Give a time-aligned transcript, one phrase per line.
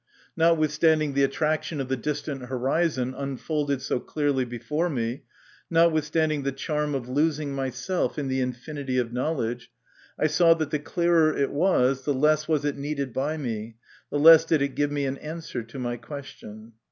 [0.35, 1.29] Notwithstanding 51 52 MY CONFESS/ON.
[1.29, 5.23] the attraction of the distant horizon unfolded so clearly before me,
[5.69, 9.69] notwithstanding the charm of losing myself in the infinity of knowledge,
[10.17, 13.75] I saw that the clearer it was the less was it needed by me,
[14.09, 16.73] the less did it give me an answer to my question.